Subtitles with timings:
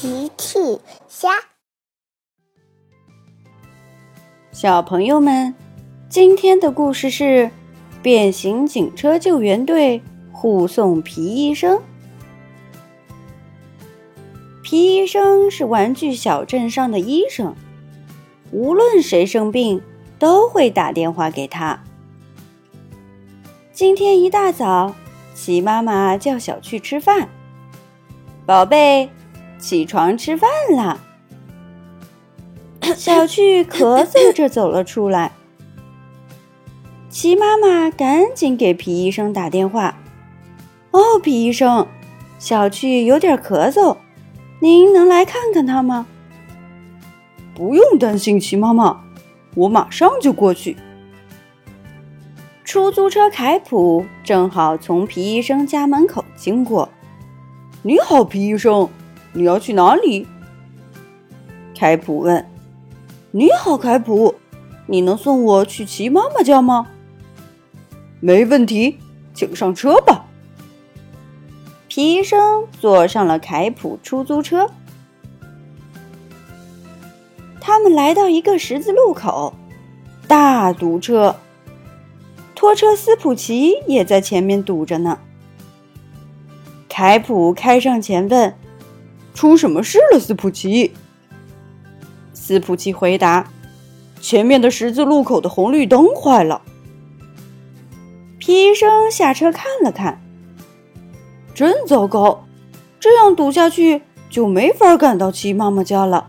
[0.00, 1.28] 奇趣虾，
[4.50, 5.54] 小朋友们，
[6.08, 7.50] 今天的故事是
[8.00, 10.00] 变形警车救援队
[10.32, 11.82] 护送皮医生。
[14.62, 17.54] 皮医生是玩具小镇上的医生，
[18.52, 19.82] 无论谁生病，
[20.18, 21.78] 都会打电话给他。
[23.70, 24.94] 今天一大早，
[25.34, 27.28] 齐妈妈叫小趣吃饭，
[28.46, 29.10] 宝贝。
[29.60, 30.98] 起床吃饭啦！
[32.96, 35.32] 小趣咳嗽着走了出来。
[37.08, 39.98] 齐妈妈赶紧给皮医生打电话
[40.92, 41.86] ：“哦，皮医生，
[42.38, 43.96] 小趣有点咳嗽，
[44.60, 46.06] 您能来看看他吗
[47.54, 49.02] ？”“不用担心，齐妈妈，
[49.54, 50.76] 我马上就过去。”
[52.64, 56.88] 出租车凯普正好从皮医生家门口经过。
[57.82, 58.88] “你好，皮医生。”
[59.32, 60.26] 你要去哪里？
[61.74, 62.46] 凯普问。
[63.32, 64.34] “你好，凯普，
[64.86, 66.88] 你能送我去齐妈妈家吗
[68.18, 68.98] ？”“没问题，
[69.32, 70.26] 请上车吧。”
[71.86, 74.68] 皮医生坐上了凯普出租车。
[77.60, 79.54] 他们来到一个十字路口，
[80.26, 81.36] 大堵车，
[82.54, 85.18] 拖车斯普奇也在前面堵着呢。
[86.88, 88.54] 凯普开上前问。
[89.34, 90.92] 出什么事了，斯普奇？
[92.34, 93.48] 斯普奇回答
[94.20, 96.62] ：“前面的十字路口的红绿灯坏了。”
[98.38, 100.20] 皮医生下车看了看，
[101.54, 102.44] 真糟糕！
[102.98, 106.28] 这样堵下去就没法赶到齐妈妈家了。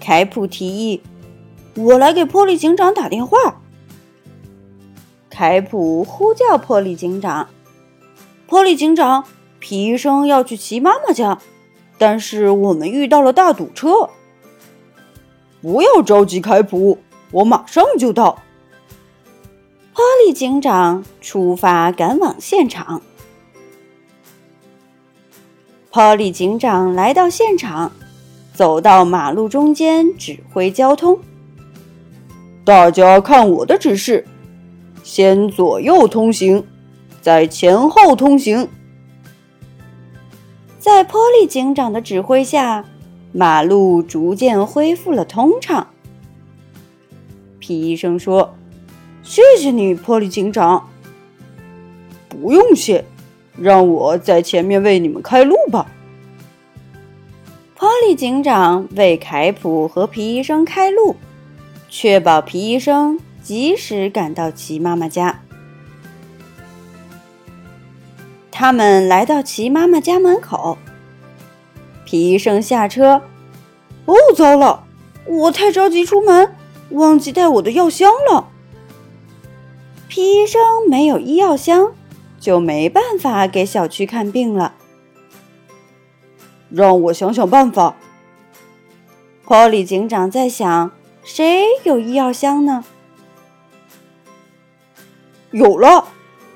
[0.00, 1.02] 凯普提议
[1.76, 3.62] ：“我来给波利警长打电话。”
[5.30, 7.48] 凯普呼叫波利警长
[8.46, 9.24] ：“波利警长。”
[9.62, 11.38] 皮医生要去齐妈妈家，
[11.96, 14.10] 但是我们遇到了大堵车。
[15.62, 16.98] 不要着急，凯普，
[17.30, 18.42] 我马上就到。
[19.94, 23.02] 波利警长出发赶往现场。
[25.92, 27.92] 波利警长来到现场，
[28.52, 31.20] 走到马路中间指挥交通。
[32.64, 34.26] 大家看我的指示：
[35.04, 36.66] 先左右通行，
[37.20, 38.68] 再前后通行。
[40.82, 42.84] 在波利警长的指挥下，
[43.30, 45.86] 马路逐渐恢复了通畅。
[47.60, 48.52] 皮医生说
[49.22, 50.88] ：“谢谢你，波利警长。
[52.28, 53.04] ”“不用谢，
[53.56, 55.86] 让我在前面为你们开路吧。”
[57.78, 61.14] 波利警长为凯普和皮医生开路，
[61.88, 65.42] 确保皮医生及时赶到齐妈妈家。
[68.62, 70.78] 他们来到齐妈妈家门口，
[72.04, 73.20] 皮医生下车。
[74.04, 74.84] 哦，糟了！
[75.26, 76.54] 我太着急出门，
[76.90, 78.50] 忘记带我的药箱了。
[80.06, 81.92] 皮医生没有医药箱，
[82.38, 84.74] 就没办法给小区看病了。
[86.70, 87.96] 让我想想办法。
[89.44, 90.92] 波利警长在想，
[91.24, 92.84] 谁有医药箱呢？
[95.50, 96.04] 有了。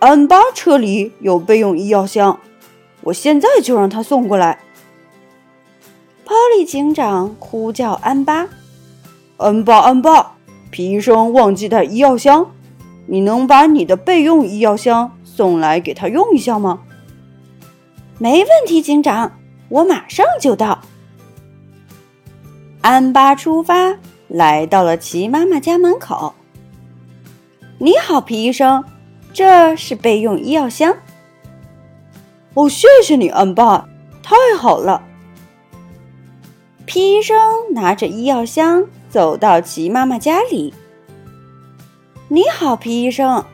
[0.00, 2.38] 安巴车里有备用医药箱，
[3.02, 4.60] 我现在就让他送过来。
[6.24, 8.46] 波利警长呼叫安巴
[9.38, 10.36] ：“安巴，安巴，
[10.70, 12.48] 皮医生忘记带医药箱，
[13.06, 16.80] 你能把你的备用医药箱送来给他用一下吗
[18.18, 19.32] ？”“没问题，警长，
[19.68, 20.78] 我马上就到。”
[22.82, 23.96] 安巴出发，
[24.28, 26.34] 来到了齐妈妈家门口。
[27.78, 28.84] “你好，皮医生。”
[29.38, 30.96] 这是备用医药箱。
[32.54, 33.88] 哦，谢谢你，安爸，
[34.20, 35.00] 太好了。
[36.84, 37.38] 皮医生
[37.72, 40.74] 拿着医药箱走到齐妈妈家里。
[42.26, 43.44] 你好，皮医生。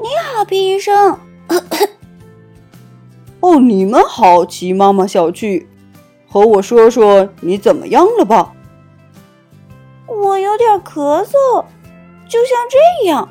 [0.00, 1.18] 你好，皮医生。
[3.40, 5.68] 哦，你们好，齐妈妈小趣，
[6.26, 8.54] 和我说说你怎么样了吧？
[10.06, 11.66] 我有点咳嗽，
[12.26, 13.28] 就像这样。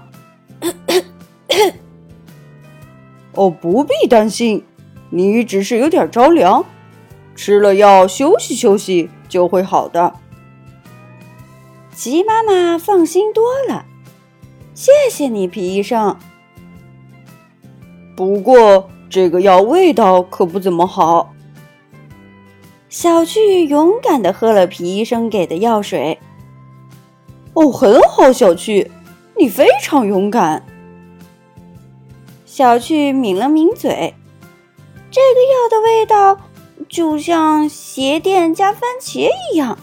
[3.33, 4.63] 哦，不必担心，
[5.09, 6.65] 你只是有点着凉，
[7.35, 10.13] 吃了药休息休息就会好的。
[11.93, 13.85] 鸡妈妈放心多了，
[14.73, 16.17] 谢谢你，皮医生。
[18.15, 21.33] 不过这个药味道可不怎么好。
[22.89, 26.17] 小趣勇敢的喝了皮医生给的药水。
[27.53, 28.89] 哦，很好，小趣，
[29.37, 30.65] 你非常勇敢。
[32.55, 34.13] 小趣抿了抿嘴，
[35.11, 36.39] 这个药的味道
[36.87, 39.77] 就像鞋垫加番茄一样。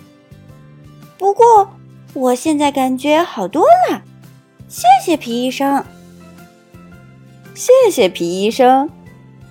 [1.18, 1.74] 不过
[2.14, 4.02] 我现在感觉好多了，
[4.68, 5.84] 谢谢皮医生。
[7.52, 8.88] 谢谢皮医生，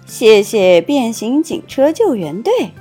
[0.07, 2.71] 谢谢变形警车救援队。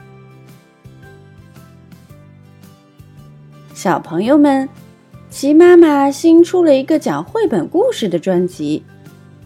[3.75, 4.66] 小朋友们，
[5.28, 8.82] 齐妈妈新出了一个讲绘本故事的专辑，